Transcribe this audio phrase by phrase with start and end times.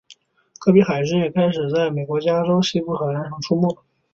[0.59, 3.83] 个别海狮也开始在美国加州西部岛屿上出没。